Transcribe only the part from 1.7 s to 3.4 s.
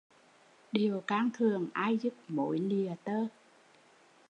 ai dứt mối lìa tơ